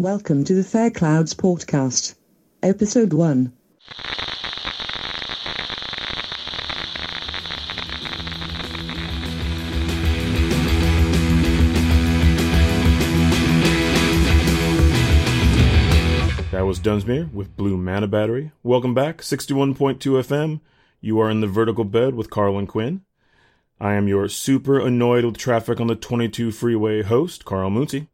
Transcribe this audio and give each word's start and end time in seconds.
Welcome 0.00 0.44
to 0.44 0.54
the 0.54 0.64
Fair 0.64 0.90
Clouds 0.90 1.34
Podcast, 1.34 2.14
Episode 2.62 3.12
1. 3.12 3.52
That 16.50 16.62
was 16.62 16.80
Dunsmere 16.80 17.30
with 17.34 17.54
Blue 17.58 17.76
Mana 17.76 18.08
Battery. 18.08 18.52
Welcome 18.62 18.94
back, 18.94 19.18
61.2 19.18 19.98
FM. 19.98 20.60
You 21.02 21.20
are 21.20 21.28
in 21.30 21.42
the 21.42 21.46
vertical 21.46 21.84
bed 21.84 22.14
with 22.14 22.30
Karl 22.30 22.58
and 22.58 22.66
Quinn. 22.66 23.02
I 23.78 23.92
am 23.96 24.08
your 24.08 24.30
super 24.30 24.80
annoyed 24.80 25.26
with 25.26 25.36
traffic 25.36 25.78
on 25.78 25.88
the 25.88 25.94
22 25.94 26.52
freeway 26.52 27.02
host, 27.02 27.44
Karl 27.44 27.68
Moonsea. 27.68 28.06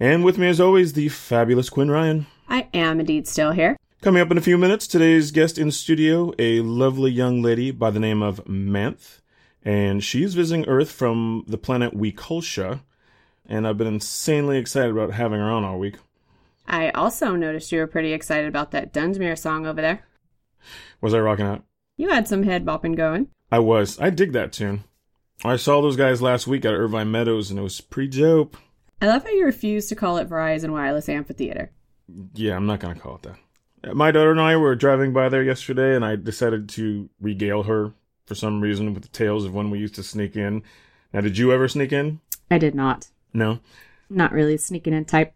And 0.00 0.24
with 0.24 0.38
me, 0.38 0.48
as 0.48 0.60
always, 0.60 0.92
the 0.94 1.08
fabulous 1.08 1.70
Quinn 1.70 1.90
Ryan. 1.90 2.26
I 2.48 2.68
am 2.74 3.00
indeed 3.00 3.28
still 3.28 3.52
here. 3.52 3.76
Coming 4.00 4.20
up 4.20 4.30
in 4.30 4.38
a 4.38 4.42
few 4.42 4.58
minutes, 4.58 4.86
today's 4.86 5.30
guest 5.30 5.58
in 5.58 5.70
studio, 5.70 6.32
a 6.38 6.60
lovely 6.60 7.10
young 7.10 7.40
lady 7.40 7.70
by 7.70 7.90
the 7.90 8.00
name 8.00 8.22
of 8.22 8.46
Manth. 8.48 9.20
And 9.64 10.02
she's 10.02 10.34
visiting 10.34 10.66
Earth 10.66 10.90
from 10.90 11.44
the 11.46 11.58
planet 11.58 11.96
Weekulsha. 11.96 12.80
And 13.46 13.66
I've 13.66 13.78
been 13.78 13.86
insanely 13.86 14.58
excited 14.58 14.90
about 14.90 15.12
having 15.12 15.38
her 15.38 15.50
on 15.50 15.62
all 15.62 15.78
week. 15.78 15.96
I 16.66 16.90
also 16.90 17.36
noticed 17.36 17.70
you 17.70 17.78
were 17.78 17.86
pretty 17.86 18.12
excited 18.12 18.48
about 18.48 18.70
that 18.72 18.92
Dunsmere 18.92 19.38
song 19.38 19.66
over 19.66 19.80
there. 19.80 20.04
Was 21.00 21.14
I 21.14 21.20
rocking 21.20 21.46
out? 21.46 21.64
You 21.96 22.08
had 22.08 22.26
some 22.26 22.42
head 22.44 22.64
bopping 22.64 22.96
going. 22.96 23.28
I 23.50 23.58
was. 23.58 24.00
I 24.00 24.10
dig 24.10 24.32
that 24.32 24.52
tune. 24.52 24.84
I 25.44 25.56
saw 25.56 25.80
those 25.80 25.96
guys 25.96 26.22
last 26.22 26.46
week 26.46 26.64
at 26.64 26.74
Irvine 26.74 27.10
Meadows 27.10 27.50
and 27.50 27.58
it 27.58 27.62
was 27.62 27.80
pretty 27.80 28.18
dope. 28.20 28.56
I 29.02 29.06
love 29.06 29.24
how 29.24 29.30
you 29.30 29.44
refuse 29.44 29.88
to 29.88 29.96
call 29.96 30.18
it 30.18 30.28
Verizon 30.28 30.70
Wireless 30.70 31.08
Amphitheater. 31.08 31.72
Yeah, 32.34 32.54
I'm 32.54 32.66
not 32.66 32.78
going 32.78 32.94
to 32.94 33.00
call 33.00 33.16
it 33.16 33.22
that. 33.22 33.96
My 33.96 34.12
daughter 34.12 34.30
and 34.30 34.40
I 34.40 34.56
were 34.56 34.76
driving 34.76 35.12
by 35.12 35.28
there 35.28 35.42
yesterday 35.42 35.96
and 35.96 36.04
I 36.04 36.14
decided 36.14 36.68
to 36.70 37.10
regale 37.20 37.64
her 37.64 37.94
for 38.26 38.36
some 38.36 38.60
reason 38.60 38.94
with 38.94 39.02
the 39.02 39.08
tales 39.08 39.44
of 39.44 39.52
when 39.52 39.70
we 39.70 39.80
used 39.80 39.96
to 39.96 40.04
sneak 40.04 40.36
in. 40.36 40.62
Now, 41.12 41.20
did 41.20 41.36
you 41.36 41.52
ever 41.52 41.66
sneak 41.66 41.90
in? 41.90 42.20
I 42.48 42.58
did 42.58 42.76
not. 42.76 43.08
No. 43.34 43.58
Not 44.08 44.30
really 44.30 44.56
sneaking 44.56 44.92
in 44.92 45.04
type. 45.04 45.34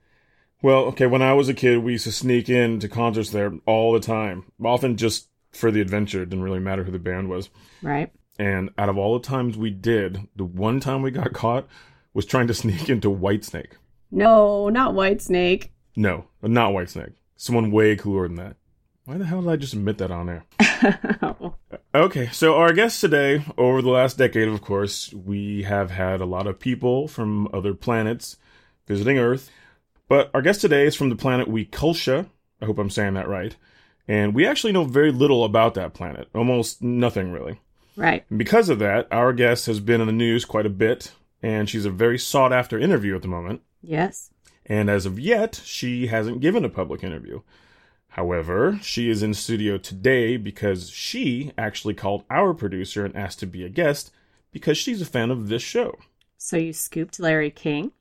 Well, 0.62 0.84
okay, 0.84 1.06
when 1.06 1.22
I 1.22 1.32
was 1.32 1.48
a 1.48 1.54
kid, 1.54 1.78
we 1.78 1.92
used 1.92 2.04
to 2.04 2.12
sneak 2.12 2.48
in 2.48 2.78
to 2.78 2.88
concerts 2.88 3.30
there 3.30 3.52
all 3.66 3.92
the 3.92 3.98
time, 3.98 4.44
often 4.64 4.96
just 4.96 5.28
for 5.50 5.72
the 5.72 5.80
adventure. 5.80 6.22
It 6.22 6.30
didn't 6.30 6.44
really 6.44 6.60
matter 6.60 6.84
who 6.84 6.92
the 6.92 7.00
band 7.00 7.30
was. 7.30 7.50
Right. 7.82 8.12
And 8.38 8.70
out 8.78 8.88
of 8.88 8.96
all 8.96 9.18
the 9.18 9.26
times 9.26 9.56
we 9.56 9.70
did, 9.70 10.28
the 10.36 10.44
one 10.44 10.78
time 10.78 11.02
we 11.02 11.10
got 11.10 11.32
caught 11.32 11.66
was 12.16 12.24
trying 12.26 12.46
to 12.46 12.54
sneak 12.54 12.88
into 12.88 13.10
Whitesnake. 13.10 13.72
No, 14.10 14.70
not 14.70 14.94
Whitesnake. 14.94 15.68
No, 15.94 16.24
not 16.42 16.72
Whitesnake. 16.72 17.12
Someone 17.36 17.70
way 17.70 17.94
cooler 17.94 18.26
than 18.26 18.36
that. 18.36 18.56
Why 19.04 19.18
the 19.18 19.26
hell 19.26 19.42
did 19.42 19.50
I 19.50 19.56
just 19.56 19.74
admit 19.74 19.98
that 19.98 20.10
on 20.10 20.28
air? 20.30 20.44
Okay, 21.94 22.28
so 22.30 22.56
our 22.56 22.74
guests 22.74 23.00
today, 23.00 23.42
over 23.56 23.80
the 23.80 23.88
last 23.88 24.18
decade, 24.18 24.48
of 24.48 24.60
course, 24.60 25.14
we 25.14 25.62
have 25.62 25.90
had 25.90 26.20
a 26.20 26.26
lot 26.26 26.46
of 26.46 26.60
people 26.60 27.08
from 27.08 27.48
other 27.54 27.72
planets 27.72 28.36
visiting 28.86 29.16
Earth. 29.18 29.50
But 30.06 30.30
our 30.34 30.42
guest 30.42 30.60
today 30.60 30.84
is 30.86 30.94
from 30.94 31.08
the 31.08 31.16
planet 31.16 31.48
Weekulsha. 31.48 32.26
I 32.60 32.66
hope 32.66 32.78
I'm 32.78 32.90
saying 32.90 33.14
that 33.14 33.28
right. 33.30 33.56
And 34.06 34.34
we 34.34 34.46
actually 34.46 34.74
know 34.74 34.84
very 34.84 35.10
little 35.10 35.42
about 35.42 35.72
that 35.74 35.94
planet. 35.94 36.28
Almost 36.34 36.82
nothing, 36.82 37.32
really. 37.32 37.60
right. 37.96 38.26
And 38.28 38.38
because 38.38 38.68
of 38.68 38.78
that, 38.80 39.08
our 39.10 39.32
guest 39.32 39.64
has 39.64 39.80
been 39.80 40.02
in 40.02 40.06
the 40.06 40.12
news 40.12 40.44
quite 40.44 40.66
a 40.66 40.70
bit, 40.70 41.12
and 41.42 41.68
she's 41.68 41.84
a 41.84 41.90
very 41.90 42.18
sought 42.18 42.52
after 42.52 42.78
interview 42.78 43.14
at 43.14 43.22
the 43.22 43.28
moment. 43.28 43.62
Yes. 43.82 44.30
And 44.64 44.90
as 44.90 45.06
of 45.06 45.18
yet, 45.18 45.60
she 45.64 46.08
hasn't 46.08 46.40
given 46.40 46.64
a 46.64 46.68
public 46.68 47.04
interview. 47.04 47.42
However, 48.08 48.78
she 48.82 49.10
is 49.10 49.22
in 49.22 49.34
studio 49.34 49.76
today 49.78 50.36
because 50.36 50.90
she 50.90 51.52
actually 51.58 51.94
called 51.94 52.24
our 52.30 52.54
producer 52.54 53.04
and 53.04 53.14
asked 53.14 53.40
to 53.40 53.46
be 53.46 53.64
a 53.64 53.68
guest 53.68 54.10
because 54.50 54.78
she's 54.78 55.02
a 55.02 55.06
fan 55.06 55.30
of 55.30 55.48
this 55.48 55.62
show. 55.62 55.98
So 56.38 56.56
you 56.56 56.72
scooped 56.72 57.20
Larry 57.20 57.50
King? 57.50 57.92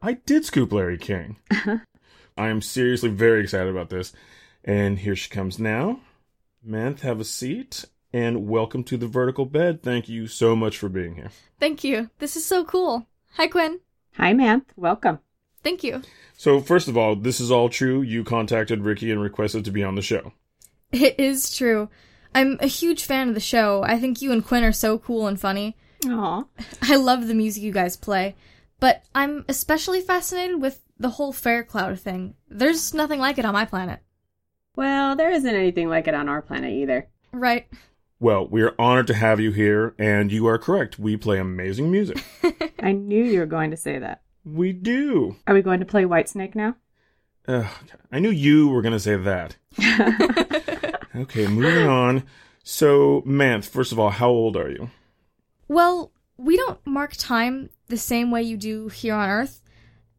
I 0.00 0.14
did 0.14 0.44
scoop 0.44 0.72
Larry 0.72 0.96
King. 0.96 1.36
I 1.50 2.48
am 2.48 2.62
seriously 2.62 3.10
very 3.10 3.42
excited 3.42 3.68
about 3.68 3.90
this. 3.90 4.12
And 4.64 4.98
here 5.00 5.16
she 5.16 5.28
comes 5.28 5.58
now. 5.58 6.00
Manth, 6.62 7.02
have 7.02 7.20
a 7.20 7.24
seat 7.24 7.86
and 8.12 8.48
welcome 8.48 8.84
to 8.84 8.96
the 8.96 9.06
vertical 9.06 9.46
bed. 9.46 9.82
Thank 9.82 10.08
you 10.08 10.26
so 10.26 10.56
much 10.56 10.78
for 10.78 10.88
being 10.88 11.14
here. 11.14 11.30
Thank 11.58 11.84
you. 11.84 12.10
This 12.18 12.36
is 12.36 12.44
so 12.44 12.64
cool. 12.64 13.06
Hi, 13.34 13.46
Quinn. 13.46 13.80
Hi, 14.16 14.32
Manth. 14.32 14.72
Welcome. 14.76 15.20
Thank 15.62 15.84
you. 15.84 16.02
So, 16.36 16.60
first 16.60 16.88
of 16.88 16.96
all, 16.96 17.14
this 17.14 17.40
is 17.40 17.50
all 17.50 17.68
true. 17.68 18.02
You 18.02 18.24
contacted 18.24 18.82
Ricky 18.82 19.10
and 19.10 19.20
requested 19.20 19.64
to 19.66 19.70
be 19.70 19.84
on 19.84 19.94
the 19.94 20.02
show. 20.02 20.32
It 20.90 21.20
is 21.20 21.54
true. 21.54 21.88
I'm 22.34 22.58
a 22.60 22.66
huge 22.66 23.04
fan 23.04 23.28
of 23.28 23.34
the 23.34 23.40
show. 23.40 23.82
I 23.82 23.98
think 23.98 24.22
you 24.22 24.32
and 24.32 24.44
Quinn 24.44 24.64
are 24.64 24.72
so 24.72 24.98
cool 24.98 25.26
and 25.26 25.40
funny. 25.40 25.76
Aw. 26.06 26.44
I 26.82 26.96
love 26.96 27.26
the 27.26 27.34
music 27.34 27.62
you 27.62 27.72
guys 27.72 27.96
play. 27.96 28.34
But 28.78 29.04
I'm 29.14 29.44
especially 29.48 30.00
fascinated 30.00 30.60
with 30.60 30.80
the 30.98 31.10
whole 31.10 31.32
Fair 31.32 31.62
Cloud 31.62 32.00
thing. 32.00 32.34
There's 32.48 32.94
nothing 32.94 33.20
like 33.20 33.38
it 33.38 33.44
on 33.44 33.52
my 33.52 33.66
planet. 33.66 34.00
Well, 34.76 35.16
there 35.16 35.30
isn't 35.30 35.54
anything 35.54 35.88
like 35.88 36.08
it 36.08 36.14
on 36.14 36.28
our 36.28 36.40
planet 36.40 36.72
either. 36.72 37.08
Right. 37.32 37.68
Well, 38.20 38.46
we 38.46 38.60
are 38.62 38.74
honored 38.78 39.06
to 39.08 39.14
have 39.14 39.40
you 39.40 39.50
here, 39.50 39.94
and 39.98 40.30
you 40.30 40.46
are 40.46 40.58
correct. 40.58 40.98
We 40.98 41.16
play 41.16 41.38
amazing 41.38 41.90
music. 41.90 42.22
I 42.78 42.92
knew 42.92 43.24
you 43.24 43.40
were 43.40 43.46
going 43.46 43.70
to 43.70 43.76
say 43.78 43.98
that. 43.98 44.20
we 44.44 44.72
do. 44.74 45.36
Are 45.46 45.54
we 45.54 45.62
going 45.62 45.80
to 45.80 45.86
play 45.86 46.04
Whitesnake 46.04 46.54
now? 46.54 46.76
Ugh, 47.48 47.66
I 48.12 48.18
knew 48.18 48.30
you 48.30 48.68
were 48.68 48.82
going 48.82 48.92
to 48.92 49.00
say 49.00 49.16
that. 49.16 49.56
Okay, 51.12 51.48
moving 51.48 51.88
on. 51.88 52.22
So, 52.62 53.22
Manth, 53.26 53.68
first 53.68 53.90
of 53.90 53.98
all, 53.98 54.10
how 54.10 54.28
old 54.28 54.56
are 54.56 54.70
you? 54.70 54.90
Well, 55.66 56.12
we 56.36 56.56
don't 56.56 56.78
mark 56.86 57.14
time 57.16 57.70
the 57.88 57.96
same 57.96 58.30
way 58.30 58.44
you 58.44 58.56
do 58.56 58.86
here 58.88 59.14
on 59.14 59.28
Earth, 59.28 59.60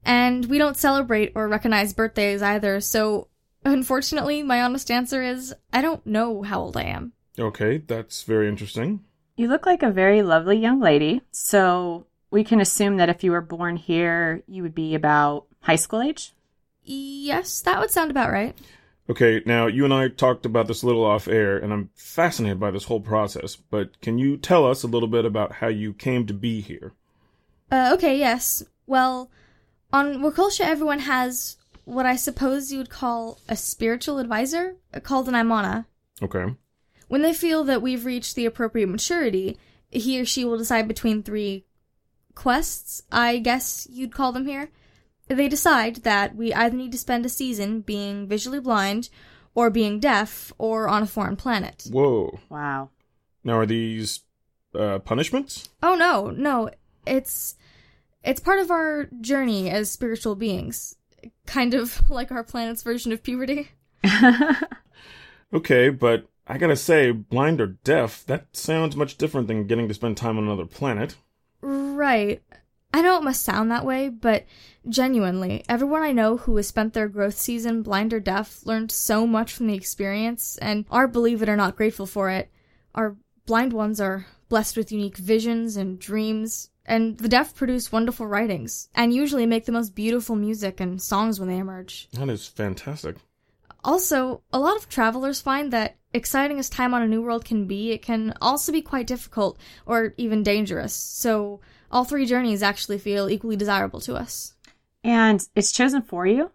and 0.03 0.45
we 0.47 0.57
don't 0.57 0.75
celebrate 0.75 1.31
or 1.33 1.47
recognize 1.47 1.93
birthdays 1.93 2.41
either, 2.41 2.81
so 2.81 3.29
unfortunately, 3.63 4.43
my 4.43 4.61
honest 4.61 4.91
answer 4.91 5.23
is 5.23 5.55
I 5.71 5.81
don't 5.81 6.05
know 6.05 6.41
how 6.41 6.59
old 6.59 6.75
I 6.75 6.83
am. 6.83 7.13
Okay, 7.39 7.77
that's 7.77 8.23
very 8.23 8.47
interesting. 8.47 9.01
You 9.37 9.47
look 9.47 9.65
like 9.65 9.83
a 9.83 9.91
very 9.91 10.21
lovely 10.21 10.57
young 10.57 10.79
lady, 10.79 11.21
so 11.31 12.05
we 12.29 12.43
can 12.43 12.59
assume 12.59 12.97
that 12.97 13.09
if 13.09 13.23
you 13.23 13.31
were 13.31 13.41
born 13.41 13.77
here, 13.77 14.43
you 14.47 14.63
would 14.63 14.75
be 14.75 14.95
about 14.95 15.45
high 15.61 15.75
school 15.75 16.01
age? 16.01 16.33
Yes, 16.83 17.61
that 17.61 17.79
would 17.79 17.91
sound 17.91 18.11
about 18.11 18.31
right. 18.31 18.55
Okay, 19.09 19.41
now 19.45 19.67
you 19.67 19.83
and 19.83 19.93
I 19.93 20.07
talked 20.07 20.45
about 20.45 20.67
this 20.67 20.83
a 20.83 20.85
little 20.85 21.03
off 21.03 21.27
air, 21.27 21.57
and 21.57 21.73
I'm 21.73 21.89
fascinated 21.95 22.59
by 22.59 22.71
this 22.71 22.85
whole 22.85 23.01
process. 23.01 23.55
But 23.55 23.99
can 24.01 24.17
you 24.17 24.37
tell 24.37 24.65
us 24.65 24.83
a 24.83 24.87
little 24.87 25.09
bit 25.09 25.25
about 25.25 25.53
how 25.53 25.67
you 25.67 25.93
came 25.93 26.25
to 26.27 26.33
be 26.33 26.61
here? 26.61 26.93
Uh, 27.71 27.91
okay, 27.93 28.17
yes. 28.17 28.63
Well, 28.87 29.29
on 29.91 30.21
Wakulsha, 30.21 30.61
everyone 30.61 30.99
has 30.99 31.57
what 31.85 32.05
I 32.05 32.15
suppose 32.15 32.71
you 32.71 32.77
would 32.77 32.89
call 32.89 33.39
a 33.49 33.55
spiritual 33.55 34.19
advisor, 34.19 34.75
uh, 34.93 34.99
called 34.99 35.27
an 35.27 35.33
Imana. 35.33 35.85
Okay. 36.21 36.55
When 37.11 37.23
they 37.23 37.33
feel 37.33 37.65
that 37.65 37.81
we've 37.81 38.05
reached 38.05 38.37
the 38.37 38.45
appropriate 38.45 38.87
maturity, 38.87 39.57
he 39.89 40.21
or 40.21 40.23
she 40.23 40.45
will 40.45 40.57
decide 40.57 40.87
between 40.87 41.23
three 41.23 41.65
quests, 42.35 43.03
I 43.11 43.39
guess 43.39 43.85
you'd 43.91 44.13
call 44.13 44.31
them 44.31 44.45
here. 44.45 44.69
They 45.27 45.49
decide 45.49 45.97
that 46.03 46.37
we 46.37 46.53
either 46.53 46.77
need 46.77 46.93
to 46.93 46.97
spend 46.97 47.25
a 47.25 47.29
season 47.29 47.81
being 47.81 48.29
visually 48.29 48.61
blind, 48.61 49.09
or 49.53 49.69
being 49.69 49.99
deaf, 49.99 50.53
or 50.57 50.87
on 50.87 51.03
a 51.03 51.05
foreign 51.05 51.35
planet. 51.35 51.85
Whoa. 51.91 52.39
Wow. 52.47 52.91
Now, 53.43 53.57
are 53.57 53.65
these 53.65 54.21
uh, 54.73 54.99
punishments? 54.99 55.67
Oh 55.83 55.95
no, 55.95 56.29
no. 56.29 56.69
It's 57.05 57.55
it's 58.23 58.39
part 58.39 58.59
of 58.59 58.71
our 58.71 59.09
journey 59.19 59.69
as 59.69 59.91
spiritual 59.91 60.35
beings. 60.35 60.95
Kind 61.45 61.73
of 61.73 62.01
like 62.09 62.31
our 62.31 62.45
planet's 62.45 62.83
version 62.83 63.11
of 63.11 63.21
puberty. 63.21 63.67
Okay, 65.53 65.89
but 65.89 66.27
I 66.51 66.57
gotta 66.57 66.75
say, 66.75 67.11
blind 67.11 67.61
or 67.61 67.67
deaf, 67.67 68.25
that 68.25 68.47
sounds 68.51 68.97
much 68.97 69.17
different 69.17 69.47
than 69.47 69.67
getting 69.67 69.87
to 69.87 69.93
spend 69.93 70.17
time 70.17 70.37
on 70.37 70.43
another 70.43 70.65
planet. 70.65 71.15
Right. 71.61 72.43
I 72.93 73.01
know 73.01 73.15
it 73.15 73.23
must 73.23 73.45
sound 73.45 73.71
that 73.71 73.85
way, 73.85 74.09
but 74.09 74.45
genuinely, 74.89 75.63
everyone 75.69 76.01
I 76.01 76.11
know 76.11 76.35
who 76.35 76.57
has 76.57 76.67
spent 76.67 76.91
their 76.91 77.07
growth 77.07 77.35
season 77.35 77.83
blind 77.83 78.13
or 78.13 78.19
deaf 78.19 78.65
learned 78.65 78.91
so 78.91 79.25
much 79.25 79.53
from 79.53 79.67
the 79.67 79.75
experience 79.75 80.57
and 80.57 80.83
are, 80.91 81.07
believe 81.07 81.41
it 81.41 81.47
or 81.47 81.55
not, 81.55 81.77
grateful 81.77 82.05
for 82.05 82.29
it. 82.29 82.51
Our 82.93 83.15
blind 83.45 83.71
ones 83.71 84.01
are 84.01 84.25
blessed 84.49 84.75
with 84.75 84.91
unique 84.91 85.15
visions 85.15 85.77
and 85.77 85.99
dreams, 85.99 86.69
and 86.85 87.17
the 87.17 87.29
deaf 87.29 87.55
produce 87.55 87.93
wonderful 87.93 88.27
writings 88.27 88.89
and 88.93 89.13
usually 89.13 89.45
make 89.45 89.63
the 89.63 89.71
most 89.71 89.95
beautiful 89.95 90.35
music 90.35 90.81
and 90.81 91.01
songs 91.01 91.39
when 91.39 91.47
they 91.47 91.59
emerge. 91.59 92.09
That 92.11 92.27
is 92.27 92.45
fantastic. 92.45 93.15
Also, 93.85 94.41
a 94.51 94.59
lot 94.59 94.75
of 94.75 94.89
travelers 94.89 95.39
find 95.39 95.71
that 95.71 95.95
exciting 96.13 96.59
as 96.59 96.69
time 96.69 96.93
on 96.93 97.01
a 97.01 97.07
new 97.07 97.21
world 97.21 97.45
can 97.45 97.65
be, 97.65 97.91
it 97.91 98.01
can 98.01 98.33
also 98.41 98.71
be 98.71 98.81
quite 98.81 99.07
difficult 99.07 99.57
or 99.85 100.13
even 100.17 100.43
dangerous. 100.43 100.93
So, 100.93 101.59
all 101.91 102.03
three 102.05 102.25
journeys 102.25 102.63
actually 102.63 102.97
feel 102.97 103.29
equally 103.29 103.55
desirable 103.55 103.99
to 104.01 104.15
us. 104.15 104.53
and 105.03 105.41
it's 105.55 105.71
chosen 105.71 106.01
for 106.01 106.25
you? 106.27 106.51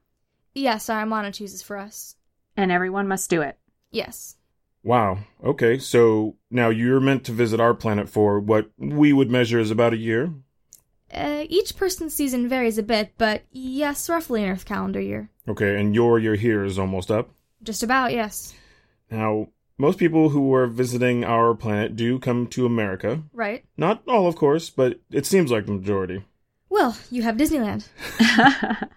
Yes, 0.54 0.88
our 0.88 1.02
Amana 1.02 1.32
chooses 1.32 1.62
for 1.62 1.76
us. 1.76 2.16
And 2.56 2.72
everyone 2.72 3.06
must 3.08 3.28
do 3.28 3.42
it. 3.42 3.58
Yes. 3.90 4.36
Wow. 4.82 5.18
Okay. 5.44 5.78
So 5.78 6.36
now 6.50 6.70
you're 6.70 7.00
meant 7.00 7.24
to 7.24 7.32
visit 7.32 7.60
our 7.60 7.74
planet 7.74 8.08
for 8.08 8.40
what 8.40 8.70
we 8.78 9.12
would 9.12 9.30
measure 9.30 9.58
as 9.58 9.70
about 9.70 9.92
a 9.92 9.98
year. 9.98 10.32
Uh, 11.12 11.44
each 11.48 11.76
person's 11.76 12.14
season 12.14 12.48
varies 12.48 12.78
a 12.78 12.82
bit, 12.82 13.12
but 13.18 13.42
yes, 13.50 14.08
roughly 14.08 14.42
an 14.44 14.50
Earth 14.50 14.64
calendar 14.64 15.00
year. 15.00 15.28
Okay, 15.48 15.78
and 15.78 15.94
your 15.94 16.18
year 16.18 16.36
here 16.36 16.64
is 16.64 16.78
almost 16.78 17.10
up. 17.10 17.30
Just 17.62 17.82
about, 17.82 18.12
yes. 18.12 18.54
Now, 19.10 19.48
most 19.78 19.98
people 19.98 20.30
who 20.30 20.54
are 20.54 20.66
visiting 20.66 21.24
our 21.24 21.54
planet 21.54 21.96
do 21.96 22.18
come 22.18 22.46
to 22.48 22.66
America. 22.66 23.22
Right. 23.32 23.64
Not 23.76 24.02
all, 24.08 24.26
of 24.26 24.36
course, 24.36 24.70
but 24.70 25.00
it 25.10 25.26
seems 25.26 25.50
like 25.50 25.66
the 25.66 25.72
majority. 25.72 26.24
Well, 26.68 26.96
you 27.10 27.22
have 27.22 27.36
Disneyland. 27.36 27.86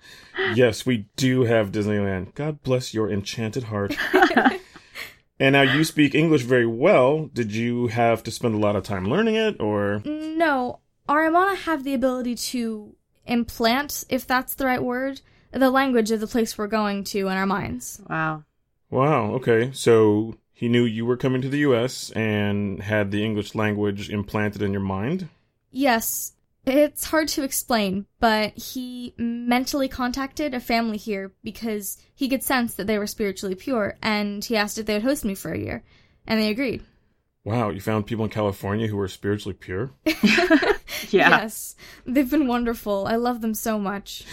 yes, 0.56 0.86
we 0.86 1.08
do 1.16 1.44
have 1.44 1.72
Disneyland. 1.72 2.34
God 2.34 2.64
bless 2.64 2.94
your 2.94 3.12
enchanted 3.12 3.66
heart. 3.66 3.96
and 5.40 5.54
now 5.54 5.62
you 5.62 5.84
speak 5.84 6.16
English 6.16 6.42
very 6.44 6.66
well. 6.66 7.30
Did 7.32 7.54
you 7.54 7.88
have 7.88 8.24
to 8.24 8.32
spend 8.32 8.56
a 8.56 8.60
lot 8.60 8.76
of 8.76 8.84
time 8.84 9.06
learning 9.06 9.36
it, 9.36 9.62
or? 9.62 10.02
No, 10.06 10.80
our 11.08 11.26
Amana 11.26 11.56
have 11.56 11.84
the 11.84 11.94
ability 11.94 12.36
to 12.36 12.96
implant, 13.26 14.04
if 14.10 14.26
that's 14.26 14.56
the 14.56 14.66
right 14.66 14.84
word, 14.84 15.22
the 15.52 15.70
language 15.70 16.12
of 16.12 16.20
the 16.20 16.28
place 16.28 16.58
we're 16.58 16.68
going 16.68 17.04
to 17.06 17.28
in 17.28 17.38
our 17.38 17.46
minds. 17.46 18.02
Wow. 18.10 18.44
Wow, 18.90 19.34
okay. 19.34 19.72
So 19.74 20.36
he 20.52 20.68
knew 20.68 20.84
you 20.84 21.06
were 21.06 21.18
coming 21.18 21.42
to 21.42 21.50
the 21.50 21.60
US 21.60 22.12
and 22.12 22.82
had 22.82 23.12
the 23.12 23.24
English 23.24 23.56
language 23.56 24.10
implanted 24.10 24.62
in 24.62 24.72
your 24.72 24.82
mind? 24.82 25.30
Yes. 25.72 26.34
It's 26.66 27.06
hard 27.06 27.30
to 27.30 27.44
explain, 27.44 28.06
but 28.20 28.58
he 28.58 29.14
mentally 29.18 29.88
contacted 29.88 30.54
a 30.54 30.60
family 30.60 30.98
here 30.98 31.32
because 31.44 31.98
he 32.14 32.28
could 32.28 32.44
sense 32.44 32.76
that 32.76 32.86
they 32.86 33.00
were 33.00 33.08
spiritually 33.08 33.56
pure, 33.56 33.98
and 34.04 34.44
he 34.44 34.58
asked 34.58 34.78
if 34.78 34.86
they 34.86 34.94
would 34.94 35.04
host 35.04 35.26
me 35.26 35.34
for 35.34 35.52
a 35.52 35.58
year, 35.58 35.84
and 36.28 36.40
they 36.40 36.50
agreed. 36.50 36.84
Wow, 37.44 37.70
you 37.70 37.80
found 37.80 38.06
people 38.06 38.26
in 38.26 38.30
California 38.30 38.88
who 38.88 38.98
were 38.98 39.08
spiritually 39.08 39.56
pure? 39.60 39.92
yeah. 40.06 40.76
Yes. 41.10 41.76
They've 42.06 42.30
been 42.30 42.48
wonderful. 42.48 43.08
I 43.08 43.16
love 43.16 43.42
them 43.42 43.54
so 43.54 43.80
much. 43.80 44.26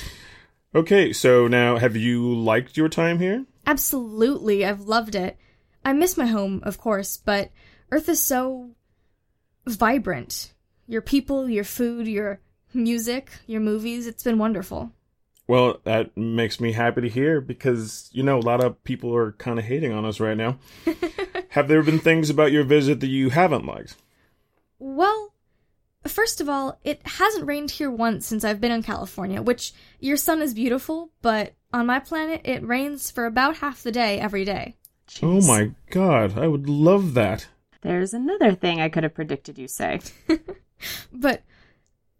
Okay, 0.74 1.12
so 1.12 1.46
now 1.46 1.78
have 1.78 1.96
you 1.96 2.34
liked 2.34 2.76
your 2.76 2.88
time 2.88 3.18
here? 3.18 3.46
Absolutely. 3.66 4.64
I've 4.64 4.82
loved 4.82 5.14
it. 5.14 5.36
I 5.84 5.92
miss 5.92 6.16
my 6.16 6.26
home, 6.26 6.60
of 6.64 6.78
course, 6.78 7.16
but 7.16 7.50
Earth 7.90 8.08
is 8.08 8.22
so 8.22 8.70
vibrant. 9.66 10.52
Your 10.86 11.02
people, 11.02 11.48
your 11.48 11.64
food, 11.64 12.06
your 12.06 12.40
music, 12.72 13.30
your 13.46 13.60
movies, 13.60 14.06
it's 14.06 14.22
been 14.22 14.38
wonderful. 14.38 14.92
Well, 15.48 15.80
that 15.84 16.16
makes 16.16 16.60
me 16.60 16.72
happy 16.72 17.02
to 17.02 17.08
hear 17.08 17.40
because, 17.40 18.10
you 18.12 18.22
know, 18.22 18.38
a 18.38 18.40
lot 18.40 18.62
of 18.62 18.82
people 18.82 19.14
are 19.14 19.32
kind 19.32 19.58
of 19.58 19.64
hating 19.64 19.92
on 19.92 20.04
us 20.04 20.18
right 20.18 20.36
now. 20.36 20.58
Have 21.50 21.68
there 21.68 21.82
been 21.82 22.00
things 22.00 22.30
about 22.30 22.52
your 22.52 22.64
visit 22.64 23.00
that 23.00 23.08
you 23.08 23.30
haven't 23.30 23.64
liked? 23.64 23.96
Well, 24.78 25.32
first 26.10 26.40
of 26.40 26.48
all, 26.48 26.78
it 26.84 27.00
hasn't 27.04 27.46
rained 27.46 27.70
here 27.70 27.90
once 27.90 28.26
since 28.26 28.44
I've 28.44 28.60
been 28.60 28.72
in 28.72 28.82
California, 28.82 29.42
which 29.42 29.72
your 30.00 30.16
sun 30.16 30.42
is 30.42 30.54
beautiful, 30.54 31.10
but 31.22 31.54
on 31.72 31.86
my 31.86 32.00
planet 32.00 32.42
it 32.44 32.66
rains 32.66 33.10
for 33.10 33.26
about 33.26 33.58
half 33.58 33.82
the 33.82 33.92
day 33.92 34.18
every 34.18 34.44
day. 34.44 34.76
Oh 35.22 35.40
my 35.40 35.72
god, 35.90 36.38
I 36.38 36.48
would 36.48 36.68
love 36.68 37.14
that. 37.14 37.46
There's 37.82 38.12
another 38.12 38.54
thing 38.54 38.80
I 38.80 38.88
could 38.88 39.04
have 39.04 39.14
predicted 39.14 39.58
you 39.58 39.68
say. 39.68 40.00
But 41.12 41.42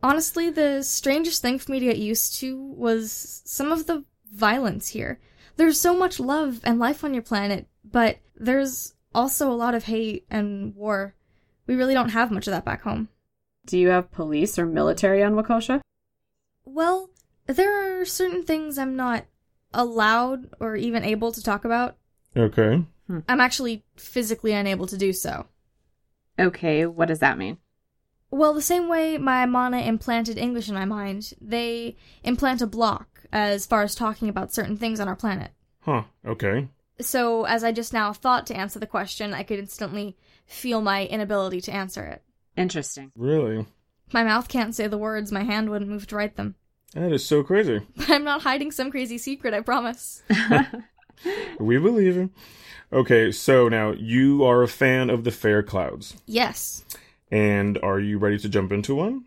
honestly, 0.03 0.50
the 0.50 0.82
strangest 0.82 1.43
thing 1.43 1.59
for 1.59 1.73
me 1.73 1.81
to 1.81 1.87
get 1.87 1.99
used 1.99 2.37
to 2.37 2.56
was 2.56 3.43
some 3.44 3.73
of 3.73 3.87
the 3.87 4.05
violence 4.32 4.89
here. 4.89 5.19
There's 5.56 5.81
so 5.81 5.97
much 5.97 6.21
love 6.21 6.61
and 6.65 6.79
life 6.79 7.05
on 7.05 7.15
your 7.15 7.23
planet, 7.23 7.67
but 7.85 8.19
there's 8.37 8.94
also 9.15 9.50
a 9.50 9.55
lot 9.55 9.75
of 9.75 9.85
hate 9.85 10.27
and 10.31 10.75
war. 10.75 11.15
We 11.67 11.75
really 11.75 11.94
don't 11.94 12.11
have 12.11 12.31
much 12.31 12.47
of 12.47 12.53
that 12.53 12.65
back 12.65 12.82
home. 12.82 13.09
Do 13.67 13.79
you 13.79 13.89
have 13.89 14.13
police 14.13 14.59
or 14.59 14.67
military 14.67 15.23
on 15.23 15.35
Wakosha? 15.35 15.81
Well, 16.65 17.11
there 17.47 18.01
are 18.01 18.05
certain 18.05 18.45
things 18.45 18.79
I'm 18.79 18.97
not 18.97 19.27
allowed 19.75 20.55
or 20.61 20.77
even 20.77 21.05
able 21.05 21.33
to 21.33 21.43
talk 21.43 21.65
about. 21.65 21.97
Okay. 22.37 22.85
Hmm. 23.07 23.21
I'm 23.29 23.41
actually 23.41 23.85
physically 23.97 24.53
unable 24.53 24.87
to 24.87 24.97
do 24.97 25.13
so. 25.13 25.47
Okay, 26.39 26.87
what 26.87 27.09
does 27.09 27.21
that 27.21 27.39
mean? 27.39 27.59
Well, 28.31 28.55
the 28.55 28.63
same 28.63 28.89
way 28.89 29.19
my 29.19 29.47
mana 29.47 29.79
implanted 29.79 30.39
English 30.39 30.69
in 30.69 30.75
my 30.75 30.85
mind, 30.85 31.33
they 31.41 31.97
implant 32.23 32.63
a 32.63 32.67
block 32.67 33.25
as 33.33 33.67
far 33.67 33.83
as 33.83 33.95
talking 33.95 34.29
about 34.29 34.53
certain 34.53 34.77
things 34.77 35.01
on 35.01 35.09
our 35.09 35.17
planet. 35.17 35.53
Huh, 35.81 36.03
okay. 36.25 36.69
So, 37.01 37.45
as 37.45 37.63
I 37.63 37.73
just 37.73 37.93
now 37.93 38.13
thought 38.13 38.47
to 38.47 38.57
answer 38.57 38.79
the 38.79 38.87
question, 38.87 39.35
I 39.35 39.43
could 39.43 39.59
instantly 39.59 40.17
feel 40.47 40.81
my 40.81 41.07
inability 41.07 41.61
to 41.63 41.73
answer 41.73 42.05
it. 42.05 42.23
Interesting. 42.56 43.12
Really? 43.17 43.67
My 44.12 44.23
mouth 44.25 44.49
can't 44.49 44.75
say 44.75 44.87
the 44.87 44.99
words, 44.99 45.32
my 45.32 45.43
hand 45.43 45.70
wouldn't 45.70 45.91
move 45.91 46.06
to 46.08 46.17
write 46.17 46.37
them. 46.37 46.55
That 46.94 47.12
is 47.12 47.25
so 47.25 47.43
crazy. 47.43 47.81
But 47.97 48.11
I'm 48.11 48.25
not 48.25 48.43
hiding 48.43 48.70
some 48.70 48.91
crazy 48.91 49.19
secret, 49.19 49.55
I 49.55 49.61
promise. 49.61 50.23
We 51.58 51.79
believe 51.79 52.14
you. 52.17 52.31
Okay, 52.93 53.32
so 53.32 53.69
now 53.69 53.93
you 53.93 54.44
are 54.44 54.62
a 54.62 54.69
fan 54.69 55.08
of 55.08 55.25
the 55.25 55.31
fair 55.31 55.62
clouds. 55.62 56.14
Yes. 56.26 56.85
And 57.31 57.79
are 57.82 57.99
you 57.99 58.19
ready 58.19 58.38
to 58.38 58.49
jump 58.50 58.70
into 58.70 58.94
one? 58.94 59.25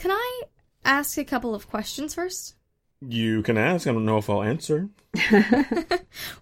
Can 0.00 0.10
I 0.10 0.42
ask 0.84 1.16
a 1.16 1.24
couple 1.24 1.54
of 1.54 1.70
questions 1.70 2.14
first? 2.14 2.56
You 3.00 3.42
can 3.42 3.56
ask. 3.56 3.86
I 3.86 3.92
don't 3.92 4.04
know 4.04 4.18
if 4.18 4.28
I'll 4.28 4.42
answer. 4.42 4.88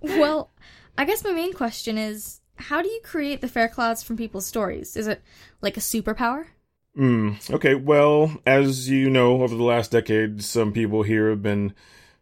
Well, 0.02 0.50
I 0.98 1.04
guess 1.04 1.24
my 1.24 1.32
main 1.32 1.52
question 1.52 1.96
is 1.98 2.39
how 2.60 2.82
do 2.82 2.88
you 2.88 3.00
create 3.02 3.40
the 3.40 3.48
fair 3.48 3.68
clouds 3.68 4.02
from 4.02 4.16
people's 4.16 4.46
stories? 4.46 4.96
Is 4.96 5.06
it 5.06 5.22
like 5.60 5.76
a 5.76 5.80
superpower? 5.80 6.46
Hmm. 6.94 7.32
Okay. 7.50 7.74
Well, 7.74 8.40
as 8.46 8.88
you 8.88 9.10
know, 9.10 9.42
over 9.42 9.54
the 9.54 9.62
last 9.62 9.90
decade, 9.90 10.42
some 10.42 10.72
people 10.72 11.02
here 11.02 11.30
have 11.30 11.42
been 11.42 11.74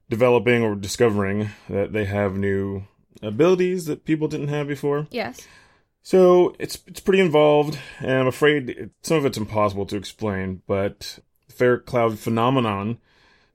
developing 0.09 0.63
or 0.63 0.75
discovering 0.75 1.51
that 1.69 1.93
they 1.93 2.05
have 2.05 2.37
new 2.37 2.85
abilities 3.23 3.87
that 3.87 4.05
people 4.05 4.29
didn't 4.29 4.49
have 4.49 4.69
before. 4.69 5.07
Yes. 5.11 5.47
So 6.03 6.55
it's 6.59 6.79
it's 6.87 7.01
pretty 7.01 7.21
involved, 7.21 7.79
and 8.01 8.13
I'm 8.13 8.27
afraid 8.27 8.71
it, 8.71 8.91
some 9.03 9.19
of 9.19 9.27
it's 9.27 9.37
impossible 9.39 9.87
to 9.87 9.97
explain. 9.97 10.63
But 10.67 11.19
the 11.49 11.53
fair 11.53 11.79
cloud 11.79 12.19
phenomenon 12.19 12.99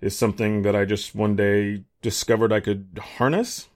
is 0.02 0.18
something 0.18 0.62
that 0.64 0.76
I 0.76 0.86
just 0.86 1.16
one 1.16 1.36
day 1.36 1.86
discovered 2.02 2.52
I 2.52 2.60
could 2.60 3.00
harness. 3.18 3.70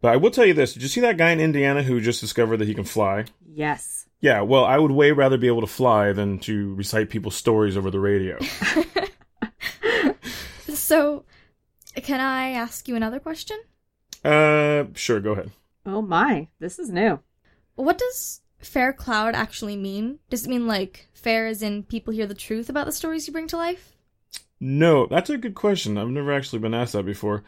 But 0.00 0.12
I 0.12 0.16
will 0.16 0.30
tell 0.30 0.46
you 0.46 0.54
this: 0.54 0.72
Did 0.72 0.82
you 0.82 0.88
see 0.88 1.00
that 1.02 1.16
guy 1.16 1.30
in 1.30 1.40
Indiana 1.40 1.82
who 1.82 2.00
just 2.00 2.20
discovered 2.20 2.58
that 2.58 2.68
he 2.68 2.74
can 2.74 2.84
fly? 2.84 3.26
Yes. 3.46 4.06
Yeah, 4.20 4.42
well, 4.42 4.64
I 4.64 4.76
would 4.78 4.90
way 4.90 5.12
rather 5.12 5.38
be 5.38 5.46
able 5.46 5.62
to 5.62 5.66
fly 5.66 6.12
than 6.12 6.38
to 6.40 6.74
recite 6.74 7.08
people's 7.08 7.36
stories 7.36 7.76
over 7.76 7.90
the 7.90 8.00
radio. 8.00 8.38
So, 10.90 11.24
can 11.94 12.18
I 12.20 12.50
ask 12.50 12.88
you 12.88 12.96
another 12.96 13.20
question? 13.20 13.60
uh, 14.24 14.84
sure, 14.94 15.20
go 15.20 15.32
ahead. 15.32 15.52
Oh 15.86 16.02
my, 16.02 16.48
this 16.58 16.80
is 16.80 16.90
new. 16.90 17.20
What 17.76 17.96
does 17.96 18.40
fair 18.58 18.92
cloud 18.92 19.36
actually 19.36 19.76
mean? 19.76 20.18
Does 20.30 20.44
it 20.44 20.50
mean 20.50 20.66
like 20.66 21.08
fair 21.14 21.46
as 21.46 21.62
in 21.62 21.84
people 21.84 22.12
hear 22.12 22.26
the 22.26 22.34
truth 22.34 22.68
about 22.68 22.86
the 22.86 22.92
stories 22.92 23.28
you 23.28 23.32
bring 23.32 23.46
to 23.48 23.56
life? 23.56 23.92
No, 24.58 25.06
that's 25.06 25.30
a 25.30 25.38
good 25.38 25.54
question. 25.54 25.96
I've 25.96 26.08
never 26.08 26.32
actually 26.32 26.58
been 26.58 26.74
asked 26.74 26.94
that 26.94 27.06
before. 27.06 27.44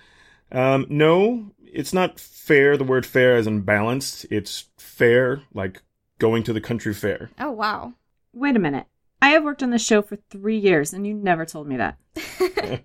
Um, 0.53 0.87
no, 0.89 1.51
it's 1.65 1.93
not 1.93 2.21
fair. 2.21 2.77
The 2.77 2.85
word 2.85 3.07
fair 3.07 3.37
as 3.37 3.47
in 3.47 3.63
balanced. 3.63 4.27
It's 4.31 4.67
fair, 4.77 5.43
like 5.53 5.83
going 6.19 6.43
to 6.45 6.53
the 6.53 6.61
country 6.61 6.95
fair. 6.95 7.31
Oh, 7.41 7.51
wow. 7.51 7.95
Wait 8.33 8.57
a 8.57 8.61
minute. 8.61 8.87
I 9.21 9.31
have 9.31 9.45
worked 9.45 9.63
on 9.63 9.71
this 9.71 9.85
show 9.85 10.03
for 10.03 10.17
three 10.31 10.59
years 10.59 10.93
and 10.93 11.07
you 11.07 11.15
never 11.15 11.47
told 11.47 11.67
me 11.69 11.77
that. 11.77 12.85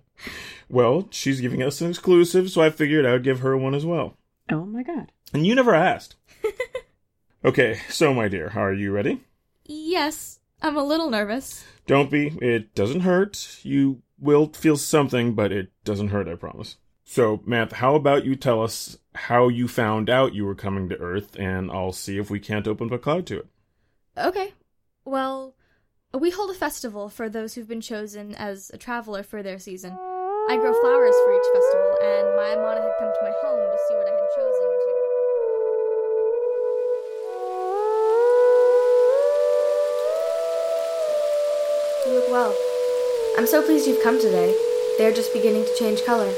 Well, 0.70 1.08
she's 1.10 1.40
giving 1.40 1.62
us 1.62 1.80
an 1.80 1.88
exclusive, 1.88 2.50
so 2.50 2.60
I 2.60 2.70
figured 2.70 3.06
I 3.06 3.12
would 3.12 3.24
give 3.24 3.40
her 3.40 3.56
one 3.56 3.74
as 3.74 3.86
well. 3.86 4.16
Oh 4.50 4.66
my 4.66 4.82
god. 4.82 5.12
And 5.32 5.46
you 5.46 5.54
never 5.54 5.74
asked. 5.74 6.16
okay, 7.44 7.80
so 7.88 8.12
my 8.12 8.28
dear, 8.28 8.52
are 8.54 8.72
you 8.72 8.92
ready? 8.92 9.22
Yes, 9.64 10.40
I'm 10.60 10.76
a 10.76 10.84
little 10.84 11.10
nervous. 11.10 11.64
Don't 11.86 12.10
be. 12.10 12.38
It 12.42 12.74
doesn't 12.74 13.00
hurt. 13.00 13.60
You 13.62 14.02
will 14.18 14.48
feel 14.48 14.76
something, 14.76 15.34
but 15.34 15.52
it 15.52 15.70
doesn't 15.84 16.08
hurt, 16.08 16.28
I 16.28 16.34
promise. 16.34 16.76
So, 17.10 17.40
Matt, 17.46 17.72
how 17.72 17.94
about 17.94 18.26
you 18.26 18.36
tell 18.36 18.62
us 18.62 18.98
how 19.14 19.48
you 19.48 19.66
found 19.66 20.10
out 20.10 20.34
you 20.34 20.44
were 20.44 20.54
coming 20.54 20.90
to 20.90 20.98
Earth, 20.98 21.36
and 21.38 21.70
I'll 21.70 21.90
see 21.90 22.18
if 22.18 22.28
we 22.28 22.38
can't 22.38 22.68
open 22.68 22.88
up 22.88 22.92
a 22.92 22.98
cloud 22.98 23.24
to 23.28 23.38
it. 23.38 23.46
Okay. 24.18 24.52
Well, 25.06 25.54
we 26.12 26.28
hold 26.28 26.50
a 26.50 26.54
festival 26.54 27.08
for 27.08 27.30
those 27.30 27.54
who've 27.54 27.66
been 27.66 27.80
chosen 27.80 28.34
as 28.34 28.70
a 28.74 28.76
traveler 28.76 29.22
for 29.22 29.42
their 29.42 29.58
season. 29.58 29.92
I 29.92 30.58
grow 30.60 30.78
flowers 30.82 31.14
for 31.24 31.32
each 31.32 31.48
festival, 31.54 31.96
and 32.02 32.36
my 32.36 32.52
Amana 32.52 32.82
had 32.82 32.92
come 32.98 33.10
to 33.10 33.22
my 33.22 33.32
home 33.40 33.56
to 33.56 33.78
see 33.88 33.94
what 33.94 34.06
I 34.06 34.10
had 34.12 34.28
chosen 34.36 34.68
to. 34.76 34.92
You 42.06 42.14
look 42.20 42.30
well. 42.30 42.54
I'm 43.38 43.46
so 43.46 43.62
pleased 43.62 43.86
you've 43.86 44.02
come 44.02 44.20
today. 44.20 44.54
They 44.98 45.06
are 45.06 45.14
just 45.14 45.32
beginning 45.32 45.64
to 45.64 45.74
change 45.78 46.04
color. 46.04 46.30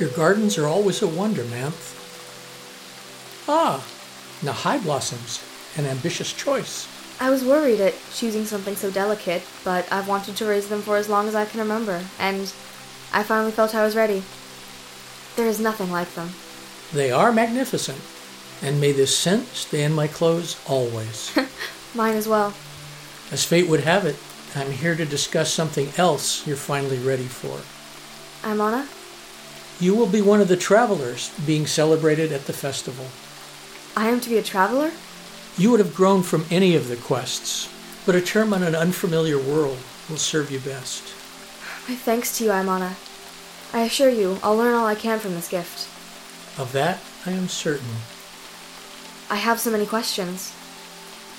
Your 0.00 0.08
gardens 0.08 0.56
are 0.56 0.66
always 0.66 1.02
a 1.02 1.06
wonder, 1.06 1.44
Manth. 1.44 1.98
Ah, 3.46 3.86
now 4.42 4.52
high 4.52 4.78
blossoms, 4.78 5.44
an 5.76 5.84
ambitious 5.84 6.32
choice. 6.32 6.88
I 7.20 7.28
was 7.28 7.44
worried 7.44 7.82
at 7.82 7.92
choosing 8.14 8.46
something 8.46 8.76
so 8.76 8.90
delicate, 8.90 9.42
but 9.62 9.86
I've 9.92 10.08
wanted 10.08 10.36
to 10.36 10.46
raise 10.46 10.70
them 10.70 10.80
for 10.80 10.96
as 10.96 11.10
long 11.10 11.28
as 11.28 11.34
I 11.34 11.44
can 11.44 11.60
remember, 11.60 12.02
and 12.18 12.50
I 13.12 13.22
finally 13.22 13.52
felt 13.52 13.74
I 13.74 13.84
was 13.84 13.94
ready. 13.94 14.22
There 15.36 15.46
is 15.46 15.60
nothing 15.60 15.92
like 15.92 16.14
them. 16.14 16.30
They 16.94 17.12
are 17.12 17.30
magnificent, 17.30 18.00
and 18.62 18.80
may 18.80 18.92
this 18.92 19.14
scent 19.14 19.48
stay 19.48 19.82
in 19.82 19.92
my 19.92 20.06
clothes 20.06 20.58
always. 20.66 21.36
Mine 21.94 22.14
as 22.14 22.26
well. 22.26 22.54
As 23.30 23.44
fate 23.44 23.68
would 23.68 23.80
have 23.80 24.06
it, 24.06 24.16
I'm 24.56 24.70
here 24.70 24.96
to 24.96 25.04
discuss 25.04 25.52
something 25.52 25.92
else 25.98 26.46
you're 26.46 26.56
finally 26.56 26.98
ready 26.98 27.24
for. 27.24 27.60
Imana? 28.48 28.88
You 29.80 29.94
will 29.94 30.06
be 30.06 30.20
one 30.20 30.42
of 30.42 30.48
the 30.48 30.58
travelers 30.58 31.32
being 31.46 31.66
celebrated 31.66 32.32
at 32.32 32.44
the 32.44 32.52
festival. 32.52 33.06
I 33.96 34.08
am 34.10 34.20
to 34.20 34.28
be 34.28 34.36
a 34.36 34.42
traveler? 34.42 34.92
You 35.56 35.70
would 35.70 35.80
have 35.80 35.94
grown 35.94 36.22
from 36.22 36.44
any 36.50 36.76
of 36.76 36.88
the 36.88 36.96
quests, 36.96 37.72
but 38.04 38.14
a 38.14 38.20
term 38.20 38.52
on 38.52 38.62
an 38.62 38.74
unfamiliar 38.74 39.38
world 39.38 39.78
will 40.10 40.18
serve 40.18 40.50
you 40.50 40.60
best. 40.60 41.02
My 41.88 41.94
thanks 41.94 42.36
to 42.36 42.44
you, 42.44 42.50
Imana. 42.50 42.94
I 43.72 43.80
assure 43.80 44.10
you, 44.10 44.38
I'll 44.42 44.56
learn 44.56 44.74
all 44.74 44.86
I 44.86 44.94
can 44.94 45.18
from 45.18 45.34
this 45.34 45.48
gift. 45.48 45.88
Of 46.58 46.72
that, 46.72 47.00
I 47.24 47.30
am 47.30 47.48
certain. 47.48 47.96
I 49.30 49.36
have 49.36 49.60
so 49.60 49.70
many 49.70 49.86
questions. 49.86 50.54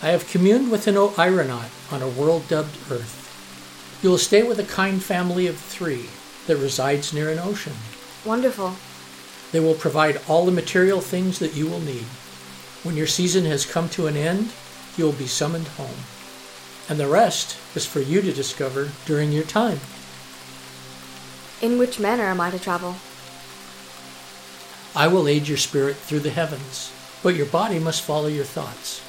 I 0.02 0.08
have 0.08 0.28
communed 0.28 0.72
with 0.72 0.88
an 0.88 0.96
Ironaut 0.96 1.70
on 1.94 2.02
a 2.02 2.08
world 2.08 2.48
dubbed 2.48 2.76
Earth. 2.90 4.00
You 4.02 4.10
will 4.10 4.18
stay 4.18 4.42
with 4.42 4.60
a 4.60 4.64
kind 4.64 5.04
family 5.04 5.46
of 5.46 5.58
three 5.58 6.10
that 6.48 6.58
resides 6.58 7.14
near 7.14 7.30
an 7.30 7.38
ocean. 7.38 7.74
Wonderful. 8.26 8.76
They 9.52 9.60
will 9.60 9.74
provide 9.74 10.22
all 10.28 10.46
the 10.46 10.52
material 10.52 11.02
things 11.02 11.40
that 11.40 11.56
you 11.56 11.68
will 11.68 11.80
need. 11.80 12.06
When 12.84 12.96
your 12.96 13.08
season 13.08 13.46
has 13.46 13.66
come 13.66 13.90
to 13.90 14.08
an 14.08 14.16
end, 14.16 14.52
you 14.98 15.06
will 15.06 15.12
be 15.12 15.28
summoned 15.28 15.68
home. 15.70 16.06
And 16.90 17.00
the 17.00 17.08
rest 17.08 17.58
is 17.76 17.86
for 17.86 18.00
you 18.00 18.22
to 18.22 18.32
discover 18.32 18.92
during 19.06 19.32
your 19.32 19.44
time. 19.44 19.80
In 21.62 21.78
which 21.78 22.00
manner 22.00 22.24
am 22.24 22.42
I 22.42 22.52
to 22.52 22.60
travel? 22.60 22.96
I 24.96 25.08
will 25.08 25.28
aid 25.28 25.48
your 25.48 25.58
spirit 25.58 25.96
through 25.96 26.20
the 26.20 26.32
heavens, 26.32 26.92
but 27.24 27.36
your 27.36 27.46
body 27.46 27.80
must 27.80 28.02
follow 28.02 28.28
your 28.28 28.46
thoughts. 28.46 29.02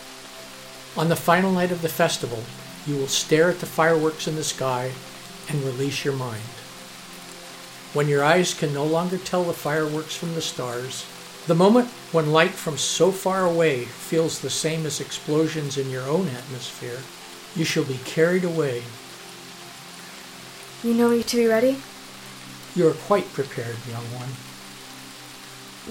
On 0.97 1.09
the 1.09 1.17
final 1.17 1.51
night 1.51 1.73
of 1.73 1.83
the 1.83 1.89
festival, 1.89 2.43
you 2.87 2.97
will 2.97 3.09
stare 3.09 3.51
at 3.51 3.61
the 3.61 3.67
fireworks 3.67 4.29
in 4.29 4.37
the 4.37 4.45
sky 4.45 4.93
and 5.49 5.65
release 5.65 6.05
your 6.05 6.15
mind. 6.15 6.43
When 7.93 8.09
your 8.09 8.25
eyes 8.25 8.55
can 8.55 8.73
no 8.73 8.85
longer 8.85 9.19
tell 9.19 9.45
the 9.45 9.53
fireworks 9.53 10.17
from 10.17 10.35
the 10.35 10.41
stars, 10.41 11.05
the 11.47 11.55
moment 11.55 11.89
when 12.11 12.33
light 12.33 12.53
from 12.53 12.79
so 12.79 13.13
far 13.13 13.45
away 13.45 13.85
feels 13.85 14.41
the 14.41 14.49
same 14.49 14.87
as 14.87 15.01
explosions 15.01 15.77
in 15.77 15.91
your 15.91 16.09
own 16.09 16.29
atmosphere, 16.29 17.01
you 17.55 17.65
shall 17.67 17.85
be 17.85 17.99
carried 18.05 18.45
away. 18.45 18.83
You 20.83 20.95
know 20.95 21.11
me 21.11 21.23
to 21.23 21.37
be 21.37 21.47
ready? 21.47 21.83
You 22.75 22.89
are 22.89 22.95
quite 22.95 23.31
prepared, 23.35 23.77
young 23.91 24.05
one. 24.15 24.31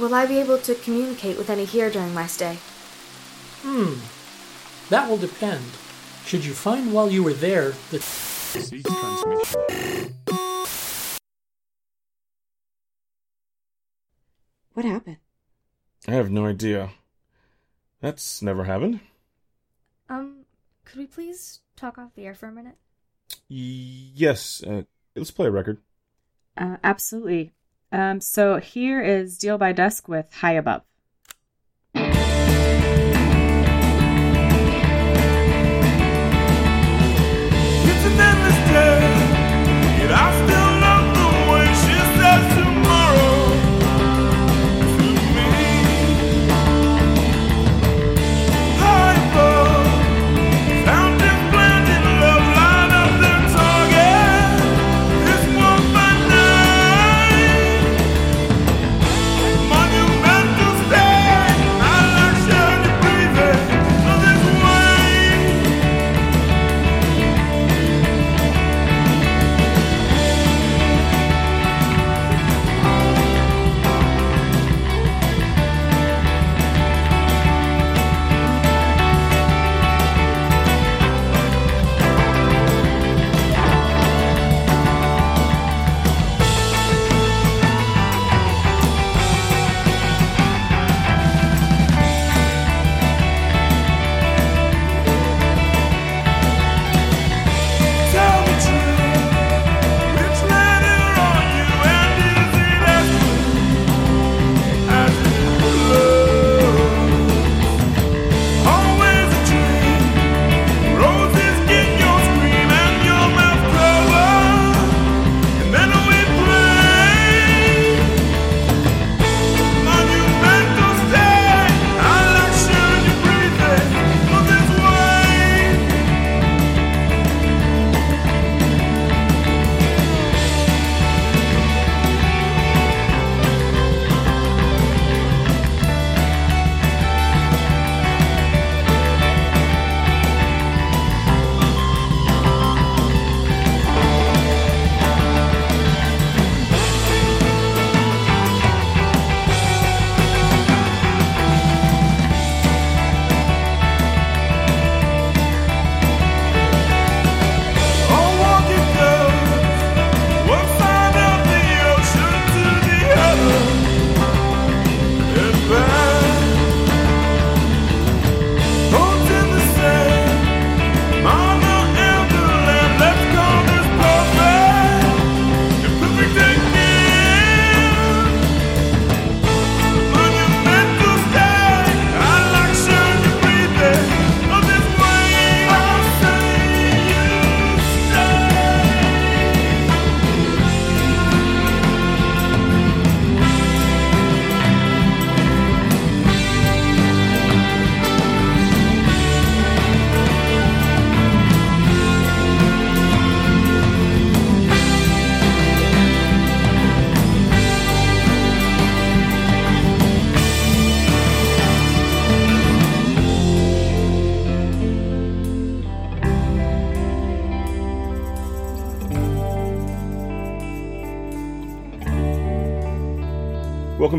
Will 0.01 0.15
I 0.15 0.25
be 0.25 0.39
able 0.39 0.57
to 0.57 0.73
communicate 0.73 1.37
with 1.37 1.49
any 1.49 1.65
here 1.65 1.91
during 1.91 2.13
my 2.13 2.25
stay? 2.25 2.57
Hmm. 3.61 3.99
That 4.89 5.07
will 5.07 5.17
depend. 5.17 5.65
Should 6.25 6.45
you 6.45 6.53
find 6.53 6.93
while 6.93 7.11
you 7.11 7.23
were 7.23 7.33
there 7.33 7.73
that. 7.91 8.01
What 14.81 14.89
happened? 14.89 15.17
I 16.07 16.13
have 16.13 16.31
no 16.31 16.47
idea. 16.47 16.89
That's 17.99 18.41
never 18.41 18.63
happened. 18.63 18.99
Um, 20.09 20.45
could 20.85 20.97
we 20.97 21.05
please 21.05 21.61
talk 21.75 21.99
off 21.99 22.15
the 22.15 22.25
air 22.25 22.33
for 22.33 22.47
a 22.47 22.51
minute? 22.51 22.77
Yes, 23.47 24.63
uh, 24.63 24.83
let's 25.15 25.29
play 25.29 25.47
a 25.47 25.51
record. 25.51 25.79
Uh, 26.57 26.77
absolutely. 26.83 27.51
Um, 27.91 28.21
so 28.21 28.57
here 28.57 29.01
is 29.01 29.37
Deal 29.37 29.57
by 29.59 29.71
Dusk 29.73 30.07
with 30.07 30.33
High 30.33 30.53
Above. 30.53 30.81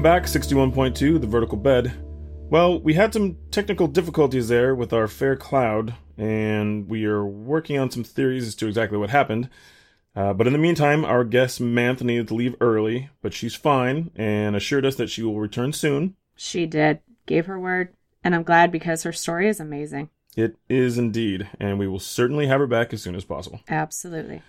Welcome 0.03 0.21
back, 0.21 0.29
61.2, 0.29 1.21
The 1.21 1.29
Vertical 1.29 1.57
Bed. 1.57 1.93
Well, 2.51 2.81
we 2.81 2.95
had 2.95 3.13
some 3.13 3.37
technical 3.53 3.87
difficulties 3.87 4.49
there 4.49 4.75
with 4.75 4.93
our 4.93 5.07
fair 5.07 5.37
cloud, 5.37 5.95
and 6.19 6.89
we 6.89 7.05
are 7.05 7.25
working 7.25 7.79
on 7.79 7.89
some 7.89 8.03
theories 8.03 8.49
as 8.49 8.57
to 8.57 8.67
exactly 8.67 8.99
what 8.99 9.11
happened. 9.11 9.49
Uh, 10.17 10.33
but 10.33 10.49
in 10.49 10.55
the 10.55 10.59
meantime, 10.59 11.05
our 11.05 11.23
guest 11.23 11.63
Mantha 11.63 12.03
needed 12.03 12.27
to 12.27 12.35
leave 12.35 12.57
early, 12.61 13.11
but 13.23 13.33
she's 13.33 13.55
fine 13.55 14.11
and 14.17 14.57
assured 14.57 14.85
us 14.85 14.97
that 14.97 15.09
she 15.09 15.23
will 15.23 15.39
return 15.39 15.73
soon. 15.73 16.17
She 16.35 16.67
did. 16.67 16.99
Gave 17.27 17.47
her 17.47 17.61
word. 17.61 17.95
And 18.25 18.35
I'm 18.35 18.43
glad 18.43 18.73
because 18.73 19.05
her 19.05 19.13
story 19.13 19.49
is 19.49 19.61
amazing. 19.61 20.11
It 20.37 20.57
is 20.69 20.99
indeed, 20.99 21.49
and 21.61 21.79
we 21.79 21.87
will 21.87 22.01
certainly 22.01 22.49
have 22.49 22.59
her 22.59 22.67
back 22.67 22.93
as 22.93 23.03
soon 23.03 23.15
as 23.15 23.25
possible. 23.25 23.61
Absolutely. 23.69 24.43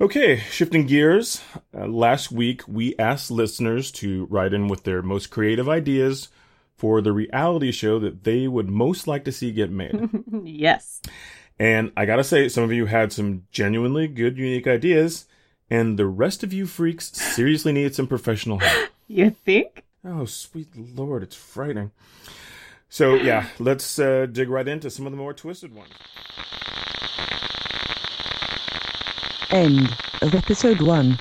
Okay, 0.00 0.36
shifting 0.36 0.86
gears. 0.86 1.42
Uh, 1.76 1.86
last 1.88 2.30
week, 2.30 2.62
we 2.68 2.94
asked 3.00 3.32
listeners 3.32 3.90
to 3.92 4.26
write 4.26 4.54
in 4.54 4.68
with 4.68 4.84
their 4.84 5.02
most 5.02 5.28
creative 5.28 5.68
ideas 5.68 6.28
for 6.76 7.00
the 7.00 7.10
reality 7.10 7.72
show 7.72 7.98
that 7.98 8.22
they 8.22 8.46
would 8.46 8.70
most 8.70 9.08
like 9.08 9.24
to 9.24 9.32
see 9.32 9.50
get 9.50 9.72
made. 9.72 10.08
yes. 10.44 11.02
And 11.58 11.90
I 11.96 12.06
gotta 12.06 12.22
say, 12.22 12.48
some 12.48 12.62
of 12.62 12.72
you 12.72 12.86
had 12.86 13.12
some 13.12 13.46
genuinely 13.50 14.06
good, 14.06 14.38
unique 14.38 14.68
ideas, 14.68 15.26
and 15.68 15.98
the 15.98 16.06
rest 16.06 16.44
of 16.44 16.52
you 16.52 16.66
freaks 16.68 17.10
seriously 17.10 17.72
needed 17.72 17.96
some 17.96 18.06
professional 18.06 18.58
help. 18.60 18.90
You 19.10 19.30
think? 19.30 19.84
Oh, 20.04 20.26
sweet 20.26 20.68
lord, 20.76 21.22
it's 21.22 21.34
frightening. 21.34 21.92
So, 22.90 23.14
yeah, 23.14 23.48
let's 23.58 23.98
uh, 23.98 24.26
dig 24.30 24.50
right 24.50 24.68
into 24.68 24.90
some 24.90 25.06
of 25.06 25.12
the 25.12 25.16
more 25.16 25.32
twisted 25.32 25.74
ones. 25.74 25.94
End 29.50 29.98
of 30.20 30.34
episode 30.34 30.82
1. 30.82 31.20